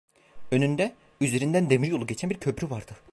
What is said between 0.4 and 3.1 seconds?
Önünde, üzerinden demiryolu geçen bir köprü vardı.